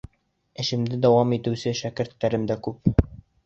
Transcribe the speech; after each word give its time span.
Эшемде 0.63 0.99
дауам 1.03 1.37
итеүсе 1.39 1.77
шәкерттәрем 1.83 2.51
дә 2.53 2.61
күп. 2.69 3.09